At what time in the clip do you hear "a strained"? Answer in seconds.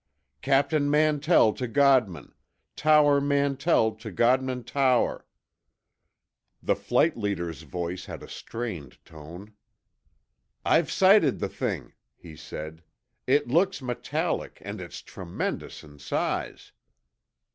8.23-8.97